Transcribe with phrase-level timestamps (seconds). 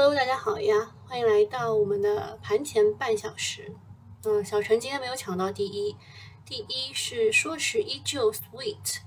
[0.00, 3.74] Hello，大家好呀，欢迎来到我们的盘前半小时。
[4.22, 5.96] 嗯，小陈今天没有抢到第一，
[6.46, 8.98] 第一是说是依旧 sweet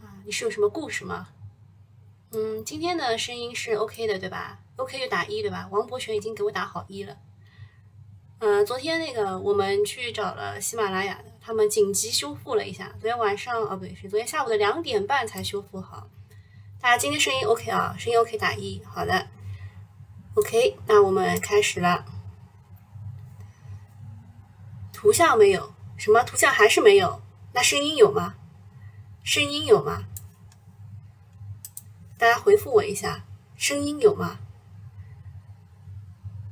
[0.00, 1.30] 啊，你是有什么故事吗？
[2.30, 5.68] 嗯，今天的声音是 OK 的，对吧？OK 就打一，对吧？
[5.72, 7.16] 王博璇已经给我打好一了。
[8.38, 16.06] 嗯，昨天那个我们去找了喜马拉雅的，他们紧急修复了一下，昨天晚上哦不对，是昨天下午的两点半才修复好。
[16.80, 19.26] 大家今天声音 OK 啊，声音 OK 打一，好的。
[20.34, 22.04] OK，那我们开始了。
[24.92, 27.20] 图像没有，什么图像还是没有？
[27.52, 28.36] 那声音有吗？
[29.24, 30.04] 声音有吗？
[32.16, 33.24] 大家回复我一下，
[33.56, 34.38] 声音有吗？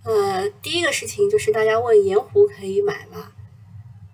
[0.03, 3.33] 呃，第一个事情就是大家问盐湖可以买吗？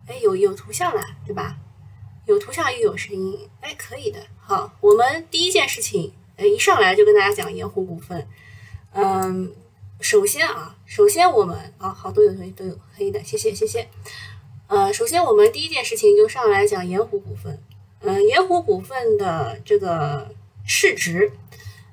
[0.06, 1.56] 哎，有有图像了，对吧？
[2.26, 4.26] 有图像又有声音，哎，可以的。
[4.38, 8.28] 好，我们第一件事情，呃，一上来就跟大家讲盐湖股份。
[8.96, 9.52] 嗯，
[10.00, 13.88] 首先啊，首先我们啊，好多有同学都有可以的，谢谢谢谢。
[14.68, 17.60] 呃，首先我们第一件事情就上来讲盐湖股份。
[18.00, 20.28] 嗯，盐湖股份的这个
[20.64, 21.32] 市值，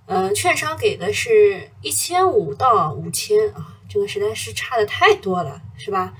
[0.05, 6.13] 嗯，券商给的是一千五到五千啊，这个实在是差的太多了，是吧？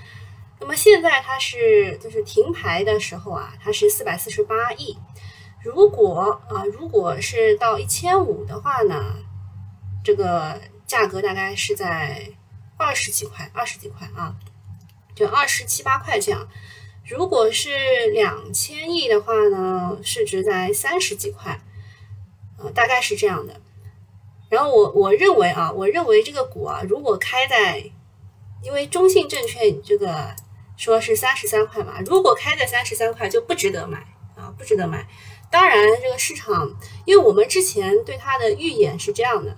[0.60, 4.98] 那么现在它是就是停牌的时候啊，它是四百四十八亿。
[5.64, 9.18] 如果啊，如果是到一千五的话呢，
[10.04, 10.60] 这个。
[10.92, 12.34] 价格大概是在
[12.76, 14.36] 二十几块，二十几块啊，
[15.16, 16.50] 就二十七八块这样。
[17.08, 17.70] 如果是
[18.12, 21.62] 两千亿的话呢，市值在三十几块，
[22.58, 23.62] 呃，大概是这样的。
[24.50, 27.90] 然后我我认为啊，我认为这个股啊，如果开在，
[28.62, 30.36] 因为中信证券这个
[30.76, 34.00] 说是三十三块嘛，如果开在三十三块就不值得买
[34.36, 35.08] 啊，不值得买。
[35.50, 36.70] 当然，这个市场，
[37.06, 39.56] 因为我们之前对它的预演是这样的。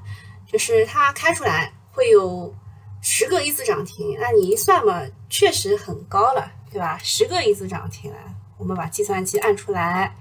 [0.54, 2.54] 就是它开出来会有
[3.02, 6.96] 十个一字涨停，那你一算嘛，确实很高了，对吧？
[7.02, 8.20] 十个一字涨停，啊，
[8.60, 10.16] 我们把计算器按出来，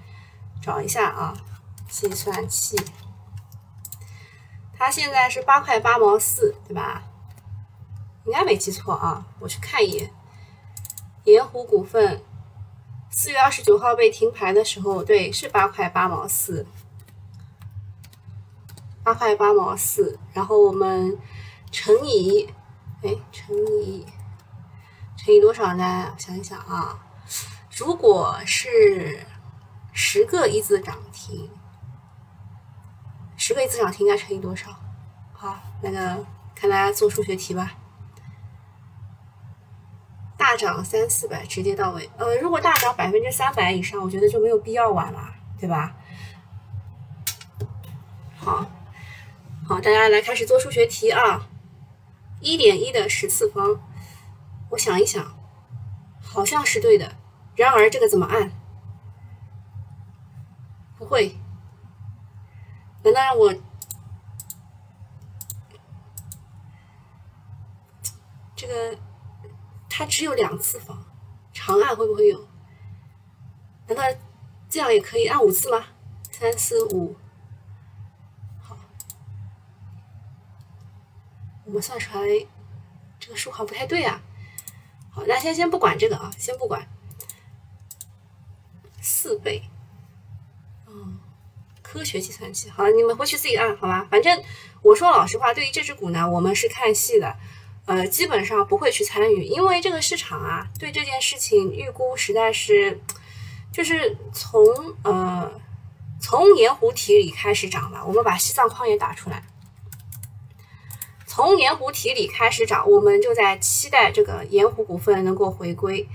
[0.63, 1.37] 找一下啊，
[1.87, 2.81] 计算器，
[4.73, 7.03] 它现在是八块八毛四，对吧？
[8.25, 10.11] 应该没记错啊，我去看一眼，
[11.25, 12.23] 盐湖股份
[13.11, 16.67] 四月二十九号被停牌的时候，对，是八块八毛四。
[19.13, 21.19] 八块八毛四，然后我们
[21.71, 22.49] 乘以，
[23.03, 24.07] 哎，乘以
[25.19, 26.15] 乘以多少呢？
[26.17, 26.99] 想一想啊，
[27.77, 29.27] 如果是
[29.93, 31.51] 十个一字涨停，
[33.37, 34.71] 十个一字涨停应该乘以多少？
[35.35, 36.25] 好，那个
[36.55, 37.73] 看大家做数学题吧。
[40.39, 42.09] 大涨三四百，直接到位。
[42.17, 45.95] 呃，如果大涨百分之三百以上，我觉得就没有必要玩了，对吧？
[48.39, 48.67] 好。
[49.65, 51.49] 好，大家来开始做数学题啊！
[52.41, 53.81] 一点一的十次方，
[54.71, 55.39] 我想一想，
[56.21, 57.15] 好像是对的。
[57.55, 58.51] 然而这个怎么按？
[60.99, 61.37] 不会？
[63.05, 63.55] 难道让我
[68.57, 68.99] 这个
[69.89, 71.05] 它只有两次方，
[71.53, 72.49] 长按会不会有？
[73.87, 74.03] 难道
[74.69, 75.85] 这样也可以按五次吗？
[76.33, 77.15] 三四五。
[81.65, 82.47] 我们算出来
[83.21, 84.21] 这个数好像不太对啊。
[85.11, 86.89] 好，那先先不管这个啊，先不管。
[89.05, 89.63] 四倍，
[90.87, 91.19] 嗯，
[91.83, 92.71] 科学计算器。
[92.71, 94.07] 好了，你们回去自己按好吧。
[94.09, 94.43] 反正
[94.81, 97.37] 我说老实话，对于这只股呢，我们是看戏的，
[97.87, 103.01] 呃，基本上不会去参与，因为这个市场啊，对这件事情预估实在是，
[103.73, 104.65] 就是从
[105.03, 105.61] 呃
[106.21, 108.05] 从盐湖体里开始涨吧。
[108.07, 109.43] 我们把西藏矿业打出来。
[111.35, 116.07] 从盐湖体里开始涨，我们就在期待这个盐湖股份能够回归。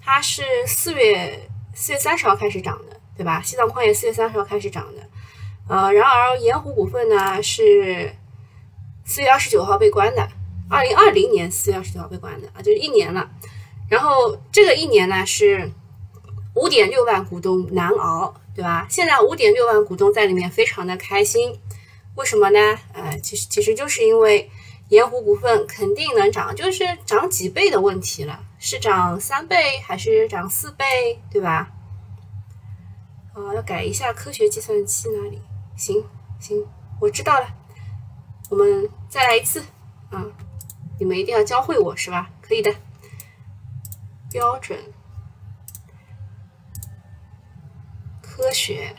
[0.00, 3.42] 它是四月四月三十号开始涨的，对吧？
[3.42, 5.02] 西藏矿业四月三十号开始涨的。
[5.68, 8.14] 呃，然而盐湖股份呢是
[9.04, 10.26] 四月二十九号被关的，
[10.70, 13.30] 二零二零年四月二十九号被关的啊，就一年了。
[13.90, 15.70] 然后这个一年呢是
[16.54, 18.86] 五点六万股东难熬，对吧？
[18.88, 21.60] 现在五点六万股东在里面非常的开心，
[22.14, 22.78] 为什么呢？
[22.94, 24.50] 呃，其实其实就是因为。
[24.92, 31.72] 盐湖股份肯定能涨，就是涨几倍的问题了，是涨三倍还是涨四倍，对吧？
[33.32, 35.40] 啊，要改一下科学计算器那里。
[35.74, 36.04] 行
[36.38, 36.66] 行，
[37.00, 37.46] 我知道了。
[38.50, 39.64] 我们再来一次，
[40.10, 40.26] 啊，
[41.00, 42.28] 你们一定要教会我是吧？
[42.42, 42.70] 可以的。
[44.30, 44.78] 标准
[48.20, 48.94] 科学，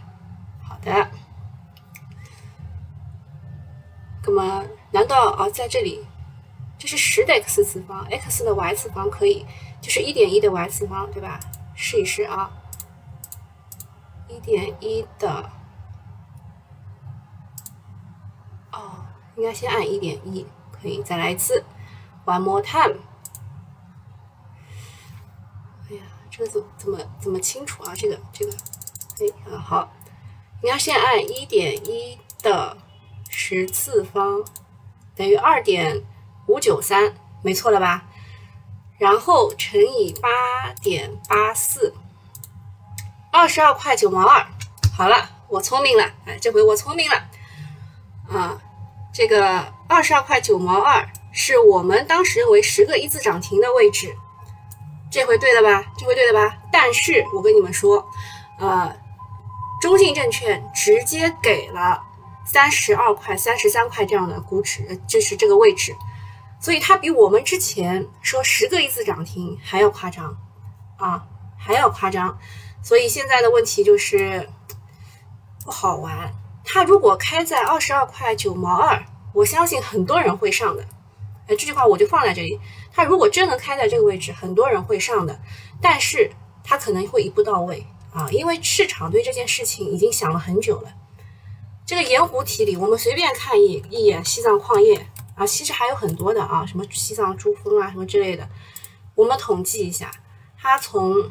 [0.60, 1.12] 好的。
[4.26, 6.06] 那么难道啊在这里，
[6.78, 9.46] 这是十的 x 次方，x 的 y 次方可以
[9.82, 11.40] 就是一点一的 y 次方，对吧？
[11.76, 12.52] 试一试啊，
[14.28, 15.50] 一点一的，
[18.72, 19.06] 哦，
[19.36, 21.64] 应该先按一点一，可以再来一次
[22.26, 23.00] ，one more time。
[25.90, 27.94] 哎呀，这个怎怎么怎么清楚啊？
[27.96, 28.52] 这个这个，
[29.20, 29.92] 哎啊好，
[30.62, 32.78] 应该先按一点一的
[33.36, 34.46] 十次方
[35.16, 36.04] 等于二点
[36.46, 38.06] 五九三，没错了吧？
[39.00, 41.96] 然后乘以八点八四，
[43.32, 44.46] 二十二块九毛二。
[44.96, 47.18] 好了，我聪明了，哎，这回我聪明了
[48.30, 48.62] 啊！
[49.12, 54.16] 这个二十二块九毛二是我们当时认为十个一字涨停的位置，
[55.12, 55.92] 这回对了吧？
[55.98, 56.58] 这回对了吧？
[56.72, 58.08] 但是我跟你们说，
[58.60, 58.96] 呃，
[59.82, 62.02] 中信证券直接给了
[62.46, 65.96] 三十二块、三十三块这样的估值，就是这个位置。
[66.60, 70.38] 所以它比我们之前说十个一字涨停还要夸张，
[70.98, 71.26] 啊，
[71.58, 72.38] 还要夸张。
[72.82, 74.50] 所以现在的问题就是
[75.64, 76.34] 不好玩。
[76.64, 79.04] 它如果开在二十二块九毛二，
[79.34, 80.84] 我相信很多人会上的。
[81.48, 82.60] 哎，这句话我就放在这里。
[82.94, 85.38] 它如果真能开在这个位置，很多人会上的。
[85.82, 86.32] 但是
[86.64, 90.94] 它可能会一步到位啊，因为市场对这件事情已经想了很久了。
[91.94, 95.06] 这个盐湖提里，我们随便看一一眼，西藏矿业。
[95.36, 98.50] 啊，其实还有很多的啊，什么西藏珠峰啊，什么之类的。
[99.14, 100.10] 我们统计一下，
[100.58, 101.30] 它从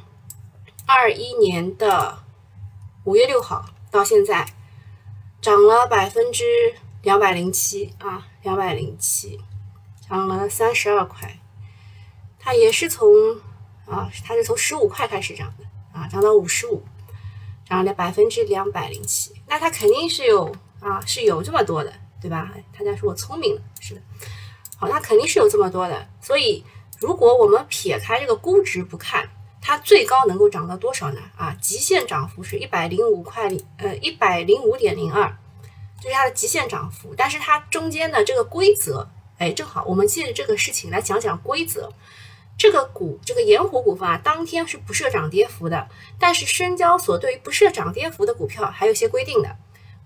[0.87, 2.23] 二一年的
[3.03, 4.47] 五月六号到现在，
[5.41, 6.45] 涨了百分之
[7.03, 9.41] 两百零七啊，两百零七，
[10.09, 11.41] 涨了三十二块。
[12.39, 13.09] 它也是从
[13.85, 16.85] 啊，它是从十五块开始涨的啊，涨到五十五，
[17.73, 19.33] 涨了百分之两百零七。
[19.47, 21.91] 那它肯定是有啊，是有这么多的。
[22.21, 22.53] 对吧？
[22.79, 24.01] 大家说我聪明了，是的。
[24.77, 26.07] 好，那肯定是有这么多的。
[26.21, 26.65] 所以，
[27.01, 29.29] 如果我们撇开这个估值不看，
[29.61, 31.21] 它最高能够涨到多少呢？
[31.37, 35.37] 啊，极限涨幅是一百零五块，呃，一百零五点零二，
[36.01, 37.13] 这是它的极限涨幅。
[37.17, 39.09] 但是它中间的这个规则，
[39.39, 41.93] 哎，正好我们借着这个事情来讲讲规则。
[42.63, 45.89] 这个股，这个盐湖股份啊，当天是不设涨跌幅的。
[46.21, 49.57] 但是深交所对于不设涨跌幅的股票还有一些规定的，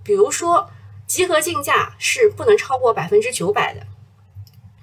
[0.03, 0.71] 比如说。
[1.07, 3.87] 集合竞价是不能超过百分之九百的，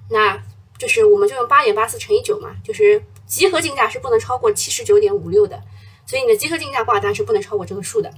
[0.08, 0.42] 那
[0.78, 5.62] 就是我们就用八点八四乘以九嘛，就是集合竞价是不能超过七十九点五六的，
[6.06, 8.10] 所以你的集合竞价挂单是不能超过这个数的。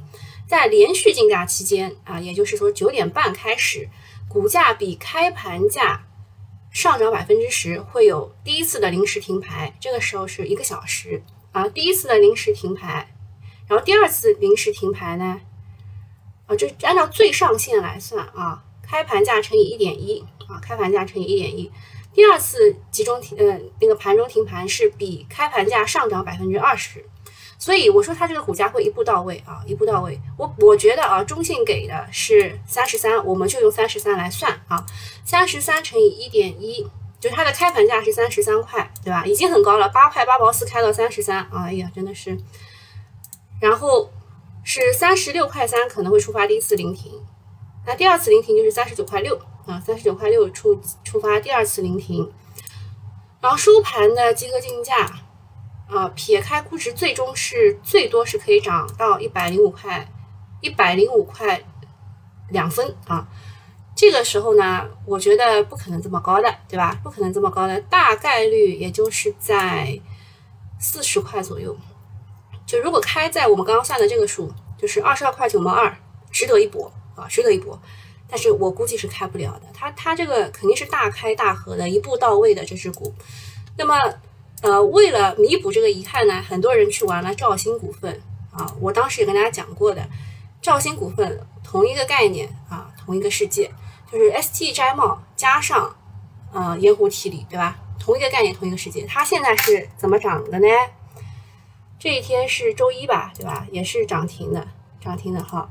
[0.46, 3.88] 在连续竞价期间啊，也就是说九点半开始，
[4.28, 6.05] 股价比开盘价
[6.76, 13.14] 上涨百分之十，会有第一次的临时停牌，这个时候是一个小时啊，第一次的临时停牌，
[13.66, 15.40] 然后第二次临时停牌呢？
[16.44, 21.72] 啊，就按照最上限来算啊，开盘价乘以一点一啊，开盘价乘以一点一。
[22.12, 27.02] 第二次集中停，呃，那个盘中停盘是比开盘价上涨百分之二十，
[27.58, 30.20] 所以我说它这个股价会一步到位啊，一步到位。
[30.36, 34.84] 我我觉得啊，中信给的是三十三，我们就用三十三来算啊，
[35.24, 36.86] 三十三乘以一点一，
[37.18, 39.24] 就它的开盘价是三十三块，对吧？
[39.24, 42.36] 已经很高了，八块八毛四开到三十三，哎呀，真的是，
[43.60, 44.10] 然后。
[44.68, 47.12] 是三十六块三可能会触发第一次临停，
[47.86, 52.28] 那第二次临停就是三十九块六啊，三十九块六触触发第二次临停，
[53.40, 55.08] 然后收盘的集合竞价
[55.88, 60.06] 啊，撇开估值，最终是最多是可以涨到一百零五块，
[60.60, 61.62] 一百零五块
[62.50, 63.26] 两分啊。
[63.94, 66.98] 这个时候呢，我觉得不可能这么高的，对吧？
[67.02, 69.98] 不可能这么高的，大概率也就是在
[70.78, 71.74] 四十块左右。
[72.66, 75.96] 就如果开在我们刚刚算的这个数，就是二十二块九毛二，
[76.30, 77.80] 值得一搏啊，值得一搏。
[78.28, 83.14] 但是我估计是开不了的，它它这个肯定是大开大合的，一步到位的这只股。
[83.78, 83.94] 那么，
[84.62, 88.20] 呃，为了弥补这个遗憾呢，很多人去玩了兆鑫股份
[88.50, 88.74] 啊。
[88.80, 90.08] 我当时也跟大家讲过的，
[90.62, 93.70] 兆鑫股份同一个概念啊，同一个世界，
[94.10, 95.94] 就是 ST 摘帽加上
[96.52, 97.78] 呃盐湖提锂，对吧？
[97.98, 99.04] 同一个概念，同一个世界。
[99.04, 100.66] 它现在是怎么涨的呢？
[101.98, 103.66] 这一天是周一吧，对吧？
[103.70, 104.68] 也是涨停的，
[105.00, 105.68] 涨停的哈。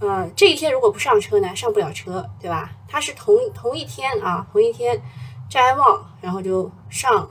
[0.00, 2.72] 呃，这一天如果不上车呢，上不了车，对吧？
[2.88, 5.00] 它是同同一天啊，同一天
[5.48, 7.28] 摘帽，然后就上，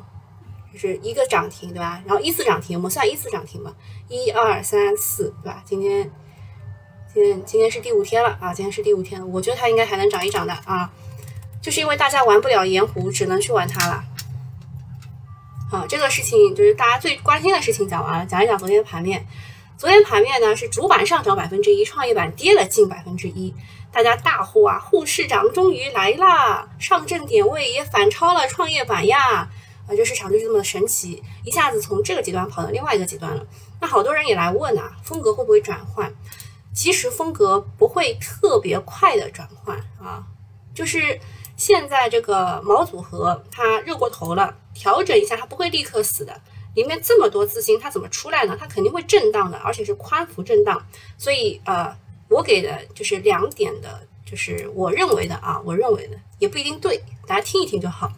[0.75, 2.01] 就是一个涨停，对吧？
[2.05, 3.74] 然后一次涨停，我们算一次涨停吧，
[4.10, 5.63] 一二三四，对吧？
[5.65, 6.12] 今天，
[7.13, 10.91] 今天今天是第五天了啊，今天是第五天，我觉得它应该还能涨一涨的啊，
[11.62, 14.03] 就是因为大家玩不了盐湖，只能去玩它了。
[15.72, 19.25] 好，这个事情就是大家最关心的事情讲完了，讲一讲昨天的盘面。
[19.77, 23.53] 昨天盘面呢是主板上涨百分之一，创业板跌了近百分之一，
[23.91, 29.50] 大家大呼啊，沪市涨终于来啦，上证点位也反超了创业板呀，
[29.87, 33.45] 啊，这市场就是这么的神奇，一下子从这个极端跑到另外一个极端了。
[33.79, 36.13] 那好多人也来问啊，风格会不会转换？
[36.73, 40.27] 其实风格不会特别快的转换啊，
[40.73, 41.19] 就是
[41.55, 46.41] 现在这个毛组合它热过头了，调整一下它不会立刻死的。
[46.73, 48.57] 里面这么多资金，它怎么出来呢？
[48.59, 50.85] 它肯定会震荡的，而且是宽幅震荡。
[51.17, 51.95] 所以，呃，
[52.27, 58.11] 我给的就是两点的，就是我认为的啊，我认为的也不一定对，大家听一听就好。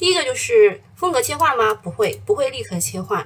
[0.00, 1.74] 第一个就是风格切换吗？
[1.74, 3.22] 不会，不会立刻切换，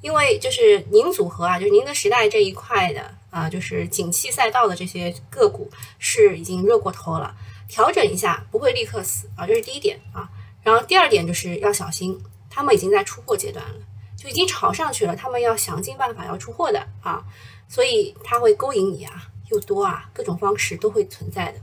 [0.00, 7.36] 因为就是您组合啊，就是您的时代这一块的啊，就是景气赛道的这些个股是已经热过头了，
[7.68, 10.26] 调整一下不会立刻死啊，这是第一点啊。
[10.62, 13.74] 然后第二点就是要小心，他们已经在出货阶段了。
[14.16, 17.22] 就已经炒上去了，他们要想尽办法要出货的啊，
[17.68, 21.60] 所以他会勾引你啊，又多啊，各种方式都会存在的。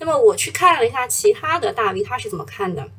[0.00, 2.90] 那么我去看了一下其他的大 V，他是怎么看的？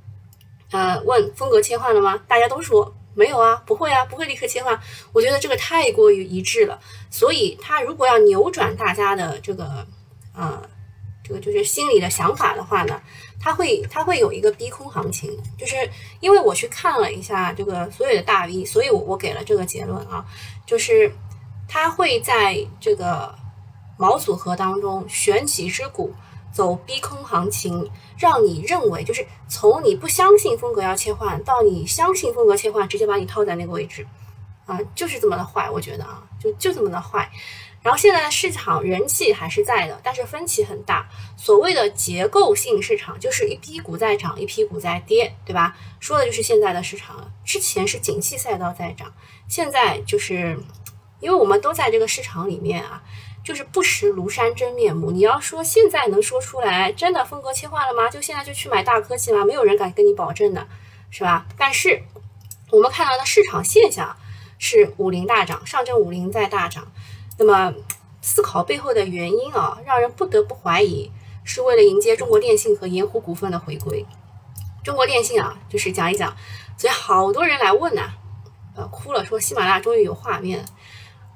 [0.72, 2.20] 呃，问风格切换了吗？
[2.28, 4.80] 大家都说没有啊，不会啊，不会立刻切换。
[5.14, 9.86] 我觉得这个太过于一致了，所以他如果要扭转大家的这个
[10.34, 10.62] 呃。
[11.24, 13.00] 这个就是心里的想法的话呢，
[13.40, 15.88] 它会它会有一个逼空行情，就是
[16.20, 20.26] 因为我去看了一下这个所有的大 V，所以我我给了这个结论啊，
[20.66, 21.14] 就是
[21.70, 23.34] 它会在这个
[24.00, 26.12] 毛组合当中选几只股
[26.52, 27.90] 走逼空行情，
[28.22, 34.06] 让你认为就是从你不相信风格要切换到你相信风格切换，直接把你套在那个位置
[34.68, 37.28] 啊，就是这么的坏，我觉得啊，就就这么的坏。
[37.82, 41.10] 然后现在的市场人气还是在的，但是分歧很大。
[41.36, 45.76] 所谓的结构性市场，就是一批股在涨，一批股在跌，对吧？
[46.00, 47.32] 说的就是现在的市场。
[47.44, 49.12] 之前是景气赛道在涨，
[49.48, 50.56] 现在就是
[51.20, 53.02] 因为我们都在这个市场里面啊，
[53.44, 55.12] 就是不识庐山真面目。
[55.12, 58.10] 你要说现在能说出来，真的风格切换了吗？
[58.10, 59.44] 就现在就去买大科技吗？
[59.46, 60.68] 没有人敢跟你保证的，
[61.10, 61.46] 是吧？
[61.58, 62.04] 但是
[62.70, 64.16] 我们看到的市场现象
[64.60, 66.92] 是五零大涨，上证五零在大涨。
[67.38, 67.74] 那么，
[68.22, 71.12] 思考背后的原因啊，让人不得不怀疑，
[71.44, 74.06] 是为了迎接中国电信和盐湖股份的回归。
[74.84, 76.36] 中国电信啊，就是讲一讲，
[76.78, 78.12] 所以好多人来问呐，
[78.76, 80.64] 呃，哭了，说喜马拉雅终于有画面，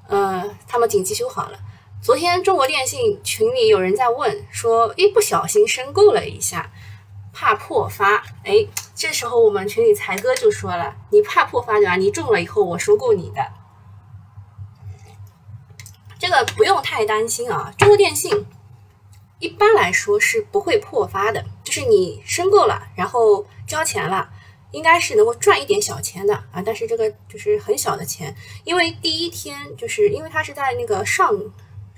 [0.06, 1.58] 呃，他们紧急修好了。
[2.06, 6.70] 昨天中国电信群里有人在问，说一不小心申购了一下，
[7.32, 8.22] 怕破发。
[8.44, 11.96] 哎，这时候我们群里才哥就说了，你怕破发对吧？
[11.96, 13.44] 你中了以后我收购你的。
[16.16, 18.46] 这个不用太担心啊，中国电信
[19.40, 24.30] 一般来说是不会破发的，就是你申购了，然后交钱了，
[24.70, 28.32] 应该是能够赚一点小钱的啊，但是这个就是很小的钱，
[28.62, 31.34] 因为第一天就是因为它是在那个上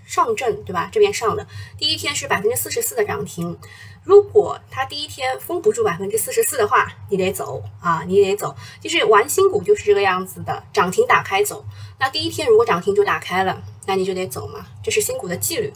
[0.08, 0.88] 上证对吧？
[0.90, 1.46] 这边上的
[1.76, 3.56] 第一天是百分之四十四的涨停。
[4.04, 8.56] 如果它第一天封不住百分之四十四的话，你得走啊，你得走。
[8.80, 11.62] 就是玩新股就是这个样子的，涨停打开走。
[11.98, 15.70] 那第一天如果涨停就打开了，那你就得走嘛，这是新股的纪律。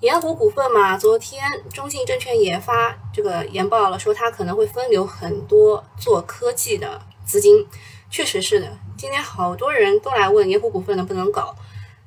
[0.00, 1.40] 盐湖股份嘛，昨天
[1.72, 7.64] 中信证券也发这个研报了，说它可能会分流很多做科技的资金，
[8.10, 8.76] 确实是的。
[8.96, 11.54] 今天好多人都来问盐湖股份能不能搞，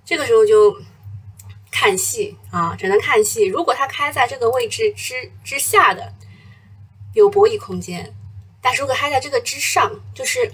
[0.04, 0.76] 这个时候就。
[1.82, 3.46] 看戏啊，只能看戏。
[3.46, 6.14] 如果它开在这个位置之之下的，
[7.16, 8.06] 有博弈空间；
[8.62, 10.52] 但是如果开在这个之上，就是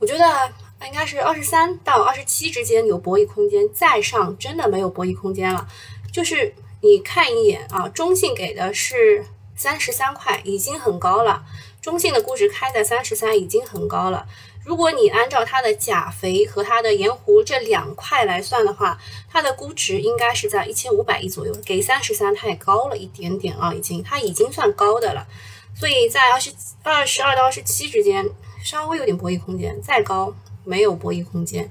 [0.00, 0.52] 我觉得
[0.84, 5.68] 应该是二十三到二十七之间有博弈空间，再上真的没有博弈空间了。
[6.12, 11.44] 就是你看一眼啊，中信给的是三十三块，已经很高了。
[11.80, 14.26] 中信的估值开在三十三，已经很高了。
[14.66, 18.98] 如果你按照它的钾肥和它的盐湖这两块来算的话，
[19.30, 25.24] 它的估值应该是在一千五百亿左右，给三十三太高了一点点啊，已经它已经算高的了，
[25.72, 28.28] 所以在二十二十二到二十七之间
[28.60, 31.70] 稍微有点博弈空间，再高没有博弈空间。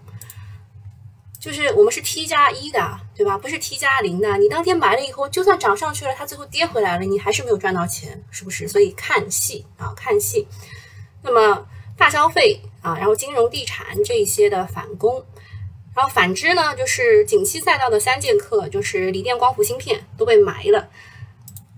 [1.37, 3.37] 就是我们是 T 加一的，对吧？
[3.37, 4.37] 不是 T 加零的。
[4.37, 8.69] 你当天买了以后，就算涨上去了，它最后跌回来了，你还是没有赚到钱，是不是？
[8.69, 10.47] 所以看戏啊，看戏。
[11.21, 12.61] 那么大消费。
[12.85, 15.25] 啊，然后金融地产这一些的反攻，
[15.95, 20.87] 然后反之呢，就是景气赛道的三剑客，就是锂电、光伏、芯片都被埋了。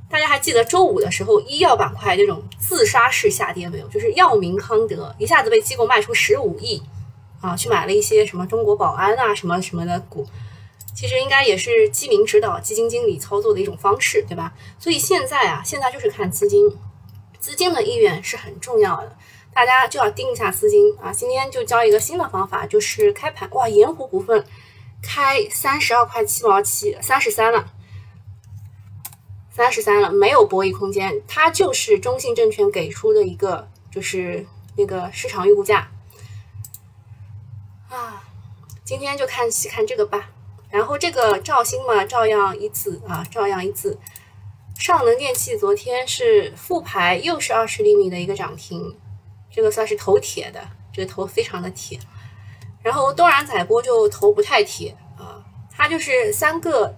[0.09, 3.87] 大家还记得周五的时候，医药板块那种自杀式下跌没有？
[3.87, 6.83] 就是药明康德一下子被机构卖出十五亿
[7.39, 10.27] 啊，去买了一些什么中国宝安啊什么什么的股，
[10.93, 14.53] 其实应该也是基民指导基金经理操作的一种方式，对吧？
[14.77, 16.69] 所以现在啊，现在就是看资金，
[17.39, 19.15] 资金的意愿是很重要的。
[19.53, 21.11] 大家就要盯一下资金啊！
[21.11, 24.45] 今天就教一个新的方法，就是开盘哇，盐湖股份
[25.01, 27.73] 开三十二块七毛七，三十三了，
[29.49, 35.89] 三十三了，没有博弈空间，它就是中信证券给出的一个就是那个市场预估价
[37.89, 38.23] 啊。
[38.83, 40.29] 今天就看细看这个吧，
[40.69, 43.97] 然后这个兆星嘛，照样一字啊，照样一字。
[44.79, 48.95] 上能电器昨天是复牌，又是二十厘米的一个涨停，
[49.57, 50.61] 这个算是头铁的，
[50.93, 51.99] 这个头非常的铁。
[52.83, 56.95] 然后东然载波就头不太铁啊，它就是三个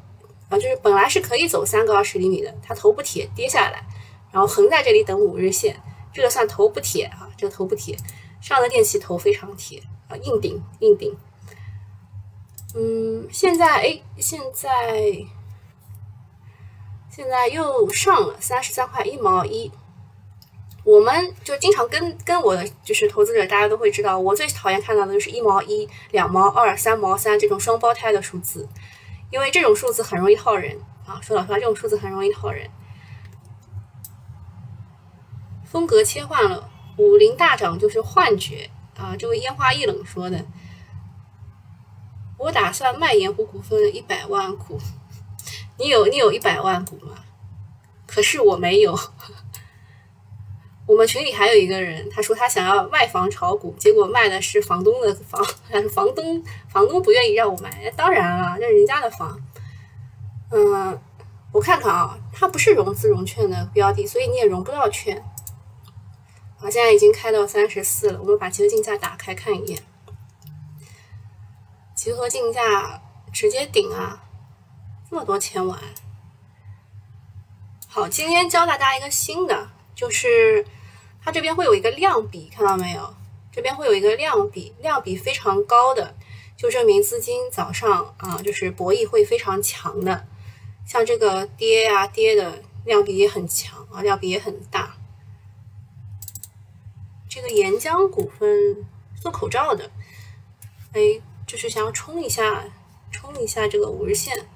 [0.50, 3.82] 啊，就是本来是可以走三个二十厘米的，它头不铁跌下来，
[4.30, 7.96] 然后横在这里等五日线，这个算头不铁啊，这个头不铁。
[8.42, 11.16] 上了电器头非常铁啊，硬顶硬顶。
[12.76, 15.26] 嗯，现在哎，现在。
[17.10, 19.72] 现在又上了三十三块一毛一，
[20.84, 28.68] 我们就经常跟跟我的就是投资者，大家都会知道，我最讨厌看到的就是一毛一、两毛二、三毛三这种双胞胎的数字，
[29.30, 31.20] 因为这种数字很容易套人啊。
[31.22, 32.70] 说老实话，这种数字很容易套人。
[35.66, 39.16] 风格切换了，五零大涨就是幻觉啊！
[39.16, 40.44] 这位烟花易冷说的，
[42.38, 44.80] 我打算卖盐湖股份一百万股。
[45.78, 47.16] 你有你有一百万股吗？
[48.08, 48.98] 可是我没有。
[50.90, 57.92] 我们群里还有一个人，他说他想要卖房炒股，结果卖的是房东的房，但 是房东房东不愿意让我买。
[57.92, 59.40] 当然了，那人家的房。
[60.50, 61.00] 嗯，
[61.52, 65.24] 我看看啊，它不是融资融券的标的，所以你也融不到券。
[66.58, 69.80] 好，现在已经开到三十四了，我们把集合竞价打开看一眼。
[71.94, 73.00] 集合竞价
[73.32, 74.24] 直接顶啊！
[75.08, 75.80] 这么多千万，
[77.88, 80.66] 好，今天教大家一个新的，就是
[81.22, 83.16] 它这边会有一个量比，看到没有？
[83.52, 86.16] 这边会有一个量比，量比非常高的，
[86.56, 90.28] 就证明资金早上啊，就是博弈会非常强的。
[90.86, 94.96] 像这个跌啊跌的量比也很强啊，量比也很大。
[97.28, 98.88] 这个沿江股份
[99.22, 99.92] 做口罩的，
[100.94, 102.66] 哎，就是想要冲一下，
[103.12, 104.48] 冲一下这个五日线。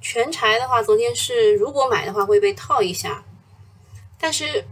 [0.00, 3.24] 全柴的话，昨天是如果买的话会被套一下，
[4.18, 4.64] 但是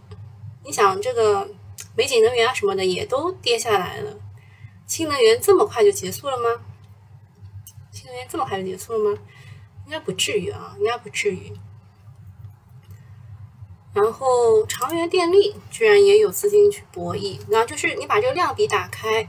[0.64, 1.48] 你想这个
[1.96, 4.14] 美景能源啊什么的也都跌下来了，
[4.86, 6.60] 新能源这么快就结束了吗？
[7.90, 9.18] 新能源这么快就结束了吗？
[9.86, 11.52] 应该不至于啊，应该不至于。
[13.92, 19.28] 然后长源电力居然也有资金去博弈，然后就是你把这个量比打开，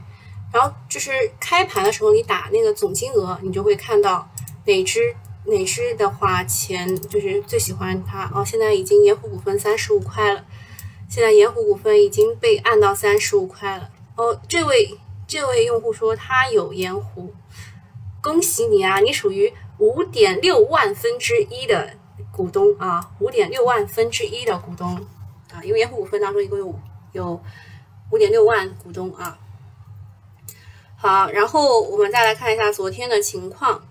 [0.52, 4.30] 然后就是开盘的时候你打那个总金额，你就会看到
[4.66, 5.16] 哪只。
[5.46, 8.42] 哪只的话，钱就是最喜欢它哦。
[8.42, 10.42] 现在已经盐湖股份三十五块了，
[11.08, 14.40] 现在盐湖股份已经被按到三十五块了哦。
[14.48, 17.32] 这位这位用户说他有盐湖，
[18.22, 21.94] 恭喜你啊，你属于五点六万分之一的
[22.32, 24.94] 股东啊，五点六万分之一的股东
[25.52, 26.74] 啊，因为盐湖股份当中一共有
[27.12, 27.42] 有
[28.10, 29.38] 五点六万股东啊。
[30.96, 33.86] 好，然后我们再来看一下昨天的情况。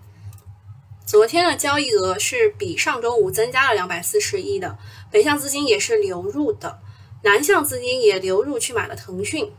[1.06, 4.78] 昨天的交易额是比上周五增加了两百四十亿的，
[5.12, 6.80] 北向资金也是流入的，
[7.23, 9.51] 南向资金也流入去买了腾讯，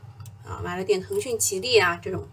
[0.46, 2.28] 啊，买了点腾讯、吉利啊这种。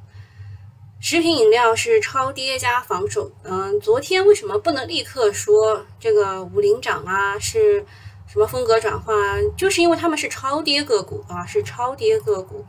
[0.99, 7.39] 食品饮料是超跌加防守，嗯，昨天为什么不能立刻说这个五零涨啊？
[7.39, 7.83] 是
[8.27, 9.55] 什么风格转换？
[9.57, 12.65] 就是因为他们是超跌个股啊，是超跌个股。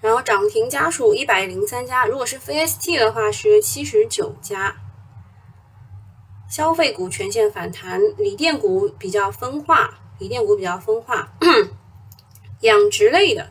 [0.00, 4.76] 然后涨停家数一百零三家，如果是 VST 的话是七十九家。
[6.48, 11.28] 消费股全线反弹，锂电股比较分化，锂电股比较分化。
[12.60, 13.50] 养殖类的，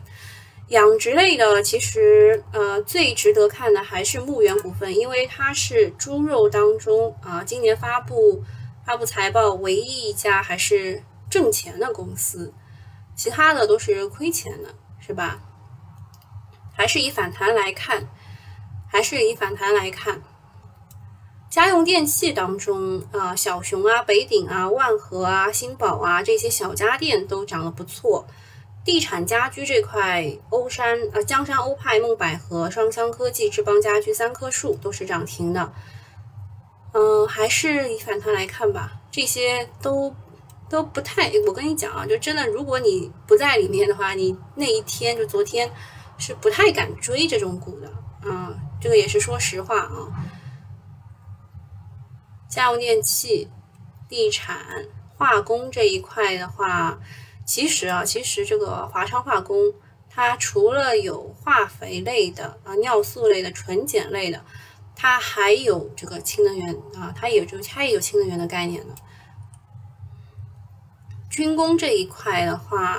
[0.68, 8.42] 养殖类的其实呃最值得看的还是牧原股份，因为它是猪肉当中啊今年发布
[8.84, 12.52] 发布财报唯一一家还是挣钱的公司，
[13.14, 15.40] 其他的都是亏钱的，是吧？
[16.76, 18.08] 还是以反弹来看，
[18.90, 20.20] 还是以反弹来看。
[21.48, 28.26] 家用电器当中啊，小熊啊、北鼎啊、万和啊、新宝啊这些小家电都涨得不错。
[28.84, 35.72] 地产家居这块，欧山啊、江山欧派、梦百合、双香科技、智邦家居三棵树都是涨停的。
[36.92, 38.92] 嗯，还是以反弹来看吧。
[39.10, 40.14] 这些都
[40.68, 45.70] 都不太，我跟你讲啊，就真的，如果你不在里面的话，你那一天就昨天。
[46.18, 47.86] 是不太敢追这种股的，
[48.26, 50.08] 啊，这个也是说实话啊。
[52.56, 53.48] 家用电器、
[54.08, 56.98] 地产、化工这一块的话，
[57.44, 59.74] 其实啊，其实这个华昌化工
[60.08, 64.42] 它除了有化肥类的啊、尿素类的、纯碱类的，
[64.94, 68.94] 它还有这个氢能源啊，它也就它也有氢能源的概念的。
[71.28, 72.98] 军工这一块的话，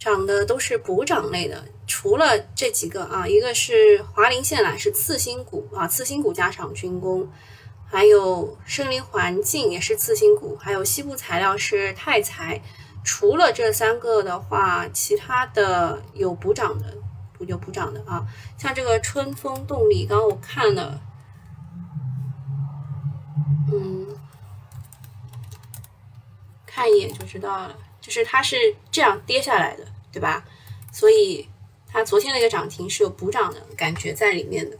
[0.00, 7.30] 涨的都是补涨类的，除了这几个啊，一个是华林线缆是次新股啊，次新股加上军工，
[7.92, 12.58] 还有森林环境也是次新股，还有西部材料是泰材。
[13.04, 16.96] 除了这三个的话，其他的有补涨的，
[17.40, 18.26] 有补涨的啊，
[18.56, 21.02] 像这个春风动力，刚刚我看了，
[23.70, 24.06] 嗯，
[26.64, 28.56] 看一眼就知道了，就是它是
[28.90, 30.42] 这样跌下来的，对吧？
[30.90, 31.46] 所以
[31.86, 34.78] 它昨天那个涨停是有补涨的感觉在里面的。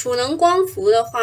[0.00, 1.18] 储能光伏的话，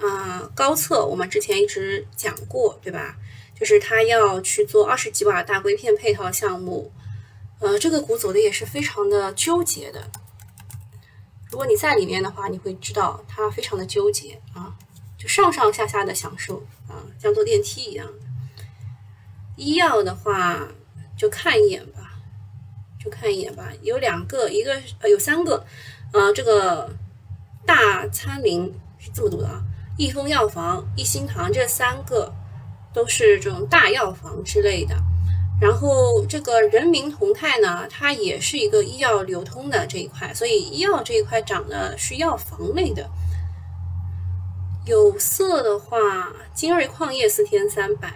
[0.00, 3.18] 啊，高测我们之前一直讲过，对吧？
[3.54, 6.90] 就是他要去做二十几瓦大硅片配套项目，
[7.60, 10.10] 呃，这个股走的也是非常的纠结的。
[11.50, 14.72] 如果你在里面的话，你会知道它非常的纠结啊，
[15.18, 18.08] 就上上下下的享受啊，像坐电梯一样。
[19.56, 20.66] 医药的话，
[21.14, 22.14] 就看一眼吧，
[22.98, 23.70] 就看一眼吧。
[23.82, 25.66] 有两个，一个呃有三个，
[26.14, 26.90] 呃，这个
[27.66, 29.62] 大参林是这么读的啊，
[29.96, 32.32] 益丰药房、益心堂这三个。
[32.94, 34.94] 都是这种大药房之类的，
[35.58, 43.08] 然后这个人民同泰呢，它也是一个医药流通的这一块，所以医药这一块涨的是药房类的。
[44.84, 45.96] 有色的话，
[46.52, 48.12] 金瑞矿业四天三百，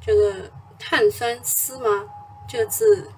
[0.00, 2.04] 这个碳酸锶吗？
[2.48, 3.10] 这个字，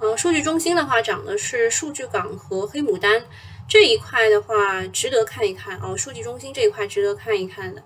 [0.00, 3.24] 呃，数据中心的话涨的是数据港和黑牡丹。
[3.68, 5.96] 这一块的话，值得看一看哦。
[5.96, 7.82] 数据中心这一块值得看一看的。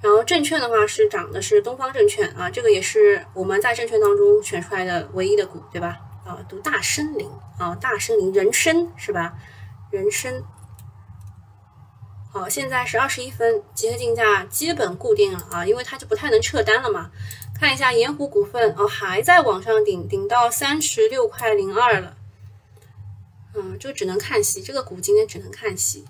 [0.00, 5.98] 然后证券的话是涨的是东方证券啊，这个也是我们在证券当中选出来的唯一的股，对吧？
[6.24, 7.28] 啊，读大森林
[7.58, 9.34] 啊，大森林人参是吧？
[9.90, 10.42] 人参。
[12.32, 17.10] 好，现在是二十一分，集合竞价基本固定了啊，因为它就不太能撤单了嘛。
[17.62, 22.16] 看一下盐湖股份哦，还在往上顶，顶到三十六块零二了。
[23.54, 26.04] 嗯，就只能看戏，这个股今天只能看戏。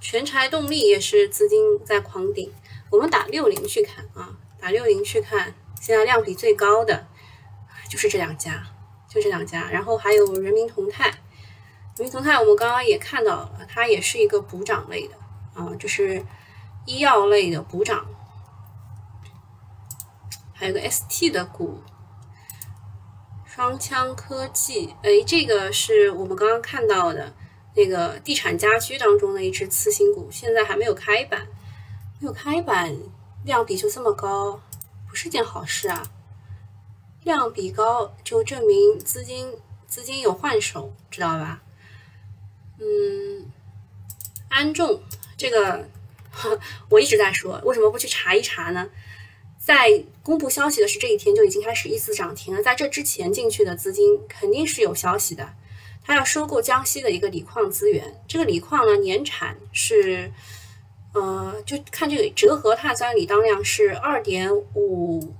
[0.00, 2.52] 全柴动力也是资金在狂顶，
[2.90, 7.06] 我们打六零去看啊，打六零去看，现在量比最高的
[7.88, 8.66] 就是这两家，
[9.08, 15.14] 就这两家，然后还有人民同泰，人民同泰我们刚刚也看到了，它也是一个补涨类的
[15.54, 16.26] 啊，就是
[16.86, 18.06] 医药类的补涨，
[20.52, 21.82] 还有个 ST 的股。
[23.46, 27.34] 双枪科技，哎，这个是我们刚刚看到的
[27.74, 31.46] 那个地产家居当中的一只次新股，现在还没有开板，
[32.20, 32.96] 没有开板，
[33.44, 34.62] 量比就这么高，
[35.08, 36.10] 不是件好事啊。
[37.22, 39.52] 量比高就证明资金
[39.86, 41.60] 资金有换手，知道吧？
[42.78, 43.50] 嗯，
[44.48, 45.02] 安众
[45.36, 45.86] 这个
[46.88, 48.88] 我一直在说，为什么不去查一查呢？
[49.58, 55.54] 在公布消息的是这一天就已经开始一次涨停了，在这之前进去的资金肯定是有消息的，
[56.02, 60.32] 他要收购江西的一个锂矿资源，这个锂矿呢年产是，
[61.12, 65.34] 呃，就看这个折合碳酸锂当量是二点五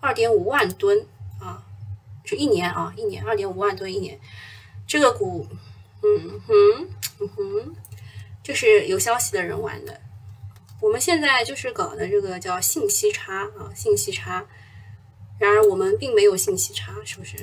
[0.00, 1.06] 二点五万吨
[1.38, 1.62] 啊，
[2.24, 4.18] 就一年啊一年二点五万吨一年，
[4.86, 5.46] 这个股，
[6.02, 6.88] 嗯哼
[7.20, 7.76] 嗯哼，
[8.42, 10.00] 就是有消息的人玩的。
[10.80, 14.46] 我们现在就是搞的这个叫信息差啊，信息差。
[15.38, 17.36] 然而我们并没有信息差，是不是？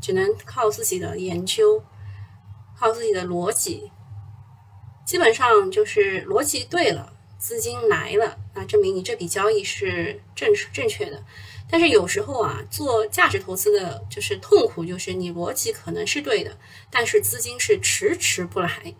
[0.00, 1.82] 只能靠自己的研究，
[2.78, 3.90] 靠自己的逻辑。
[5.04, 11.24] 基本上就是逻辑对了，资金来了，那证明你这笔交易是正正确的。
[11.70, 16.56] 但是有时候啊，做价值投资的就是痛苦，就是你逻辑可能是对的，
[16.90, 18.94] 但是资金是迟迟不来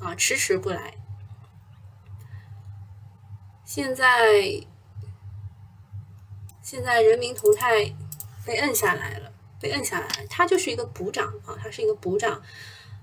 [0.00, 0.94] 啊，迟迟不来。
[3.74, 4.40] 现在，
[6.62, 7.92] 现在人民同泰
[8.46, 12.40] 被摁下来了，被摁下来，它就是一个补涨啊，它是一个补涨。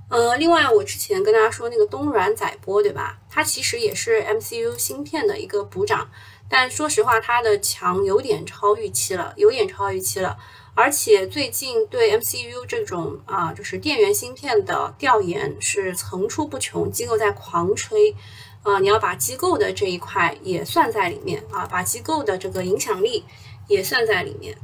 [0.08, 3.20] 呃，另外我之前跟大家说那个东软载波，对吧？
[3.30, 6.10] 它其实也是 MCU 芯片的一个补涨，
[6.48, 10.38] 但说实话，它的强有点超预期了，有点超预期了。
[10.74, 18.16] 而且最近对 MCU 这种啊，就是电源芯片的调研是层出不穷，机构在狂吹。
[18.63, 23.26] 啊，你要把机构的这一块也算在里面啊，把机构的这个影响力
[23.67, 24.56] 也算在里面。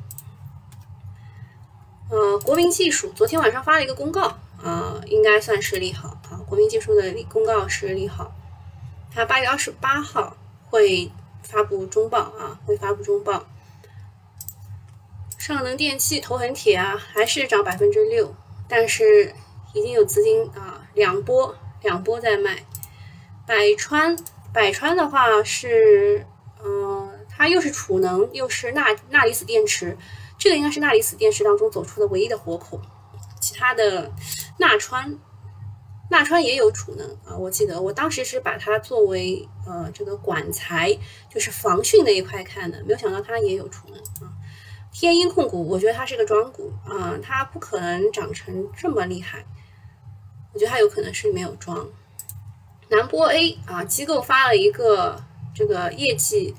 [2.09, 6.39] 呃，国民技术昨天晚上发了一个公告，啊，应该算是利好啊。
[6.47, 8.31] 国民技术的公告是利好。
[9.11, 10.37] 它八月二十八号
[10.69, 13.45] 会发布中报啊，会发布中报。
[15.39, 18.35] 上能电气、头痕铁啊，还是涨百分之六，
[18.67, 19.33] 但是
[19.73, 22.66] 已经有资金啊，两波两波在卖。
[23.47, 24.13] 百川，
[24.53, 26.27] 百川的话是，
[26.61, 29.97] 嗯，它又是储能，又是钠钠离子电池，
[30.37, 32.81] 这个应该是钠离子电池当中走出的唯一的活口。
[33.39, 34.11] 其他的
[34.59, 35.17] 钠川，
[36.11, 44.33] 钠川也有储能啊，我记得我当时是把它作为呃这个管材，就是防汛那一块看的，没有想到它也有储能啊。
[44.91, 49.45] 天鹰控股，我觉得它是个庄股啊，它不可能涨成这么厉害。
[50.51, 51.87] 我觉得它有可能是没有庄。
[52.89, 55.21] 南波 A 啊，机构发了一个
[55.53, 56.55] 这个业绩，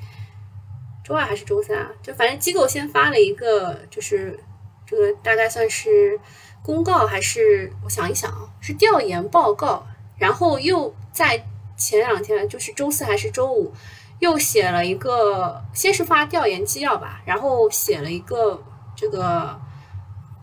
[1.05, 1.91] 周二还是周三啊？
[2.03, 4.39] 就反正机构先发了一个，就是
[4.87, 6.19] 这个大概算是
[6.63, 7.73] 公告还是？
[7.85, 9.87] 我想一想啊，是调研报告，
[10.19, 11.45] 然后又在
[11.77, 13.73] 前两天，就是周四还是周五。
[14.21, 18.61] 又写了一个，先是发调研纪要吧，然后写了一个
[18.97, 19.57] 这个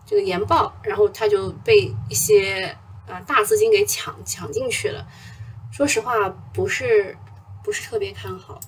[0.06, 2.74] 这个研报，然后他就被一些
[3.06, 5.06] 呃大资金给抢抢进去了。
[5.76, 7.14] 说实话，不是
[7.62, 8.58] 不是特别看好，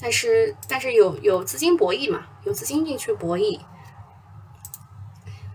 [0.00, 3.60] 但是但是有有资金博弈嘛，有资金进去博弈。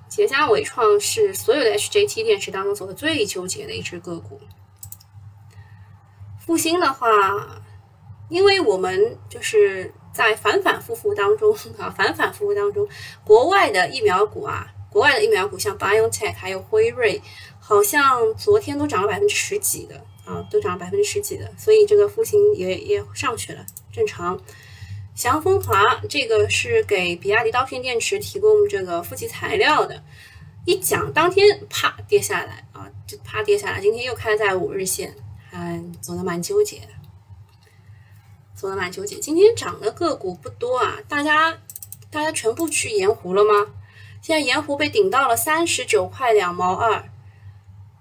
[0.08, 4.40] 捷佳伟创是所有的 HJT 电池当中走的最纠结的一只个股。
[6.40, 7.10] 复兴的话，
[8.30, 12.88] 因为我们就是在反反复复当中啊，反反复复当中，
[13.24, 17.20] 国外的疫苗股啊，国外的疫苗股像 BioNTech 还有辉瑞，
[17.68, 24.40] 好像昨天都涨了百分之十几的啊，都涨了百分之十几的，所以这个复兴也也上去了，正常。
[25.14, 30.02] 祥风华这个是给比亚迪刀片电池提供这个负极材料的，
[30.66, 35.14] 一讲当天啪跌下来啊，就啪跌下来，今天又开在五日线。
[35.52, 36.88] 还，走的蛮纠结的，
[38.56, 39.18] 走的蛮纠结。
[39.18, 41.58] 今天涨的个股不多啊，大家
[42.10, 43.74] 大家全部去盐湖了吗？
[44.22, 47.04] 现在盐湖被顶到了三十九块两毛二，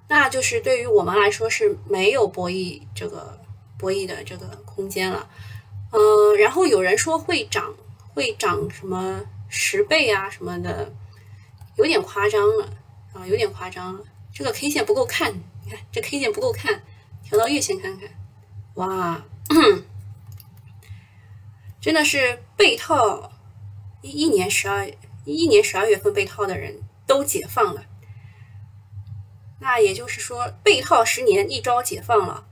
[0.08, 3.38] 那就是对于我们来说是没有博弈这个
[3.78, 5.28] 博弈的这个空间了。
[5.92, 7.74] 呃，然后有人说会涨，
[8.14, 10.92] 会涨什么十倍啊什么的，
[11.76, 12.68] 有点夸张了
[13.12, 14.00] 啊，有点夸张了。
[14.32, 15.32] 这个 K 线不够看，
[15.64, 16.82] 你看这 K 线不够看。
[17.28, 18.08] 调到月线看看，
[18.74, 19.20] 哇，
[21.80, 23.32] 真的是被套
[24.00, 24.88] 一一年十二
[25.24, 27.84] 一一年十二月份被套的人都解放了，
[29.58, 32.46] 那也就是说被套十年一招解放了，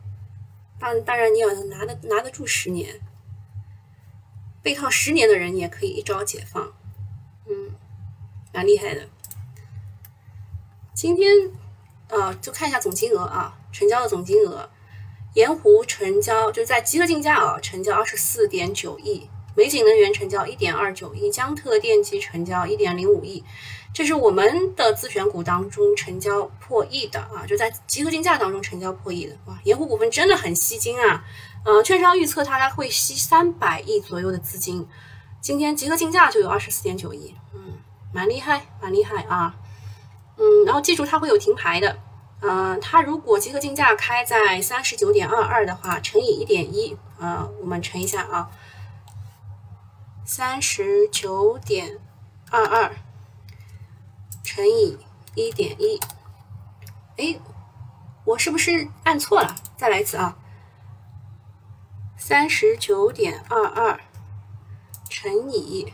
[0.79, 3.01] 当当然你要拿得拿得住十年，
[4.63, 6.73] 被套十年的人也可以一招解放，
[7.47, 7.75] 嗯，
[8.53, 9.09] 蛮厉害的。
[10.95, 11.51] 今天
[12.09, 13.59] 呃，就看一下总金额啊。
[13.73, 14.71] 成交的总金额，
[15.35, 23.45] 盐湖成交就是在集合竞价啊，成交二十四点九亿，美景能源成交一点二九亿，江特电机成交一点零五亿，
[23.95, 31.25] 这是我们的自选股当中成交破亿的啊，就在集合竞价当中成交破亿的哇，盐湖股份真的很吸金啊，
[31.65, 34.85] 呃，券商预测它会吸三百亿左右的资金，
[35.41, 37.79] 今天集合竞价就有二十四点九亿，嗯，
[38.13, 39.55] 蛮厉害，蛮厉害啊，
[40.39, 41.97] 嗯，然后记住它会有停牌的。
[42.41, 48.51] 呃，它如果集合竞价开在三十九点二二的话，乘以一点一，呃，我们乘一下啊，
[50.27, 52.01] 三十九点
[52.51, 52.93] 二二
[54.45, 54.97] 乘以
[55.35, 55.99] 一点一，
[57.17, 57.41] 哎，
[58.25, 59.57] 我是不是按错了？
[59.77, 60.37] 再来一次啊，
[62.17, 63.99] 三十九点二二
[65.11, 65.93] 乘以，